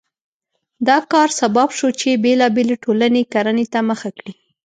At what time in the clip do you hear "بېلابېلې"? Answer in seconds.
2.23-2.75